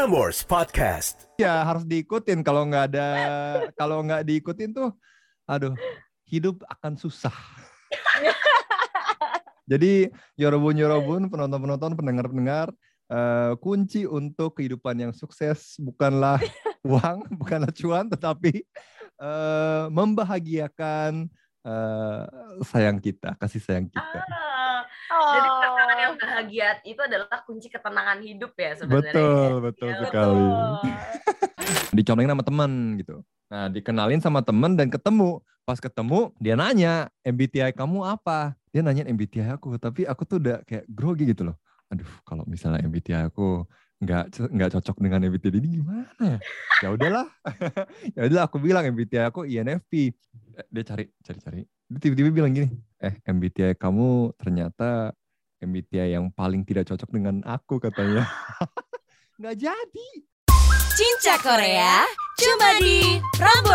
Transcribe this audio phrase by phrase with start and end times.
[0.00, 1.28] Prambors Podcast.
[1.36, 2.40] ya harus diikutin.
[2.40, 3.08] Kalau nggak ada
[3.76, 4.96] kalau nggak diikutin tuh
[5.44, 5.76] aduh
[6.24, 7.36] hidup akan susah.
[9.68, 10.08] Jadi
[10.40, 12.66] yorobun yorobun penonton penonton pendengar pendengar
[13.12, 16.40] eh, kunci untuk kehidupan yang sukses bukanlah
[16.88, 18.64] uang bukanlah cuan tetapi
[19.20, 21.28] eh, membahagiakan
[21.60, 22.24] eh,
[22.64, 24.16] sayang kita kasih sayang kita.
[24.16, 24.49] Ah,
[25.10, 25.58] jadi Oh.
[25.58, 29.10] pasangan yang bahagia itu adalah kunci ketenangan hidup ya sebenarnya.
[29.10, 30.78] betul betul Ya, sekali Betul.
[31.96, 33.16] dicontohin sama temen gitu.
[33.46, 35.42] Nah, dikenalin sama temen dan ketemu.
[35.60, 38.54] Pas ketemu, dia nanya, MBTI kamu apa?
[38.70, 41.56] Dia nanya MBTI aku, tapi aku tuh udah kayak grogi gitu loh.
[41.90, 43.66] Aduh, kalau misalnya MBTI aku
[44.00, 46.38] nggak nggak cocok dengan MBTI ini gimana ya?
[46.80, 47.26] Ya udahlah.
[48.16, 50.14] ya udahlah aku bilang MBTI aku INFP.
[50.56, 51.60] Eh, Dia cari cari cari.
[51.90, 55.16] Dia tiba-tiba bilang gini, "Eh, MBTI kamu ternyata
[55.60, 58.28] MBTI yang paling tidak cocok dengan aku katanya."
[59.40, 60.08] Nggak jadi.
[60.92, 62.04] Cinca Korea
[62.36, 63.69] cuma di Apps.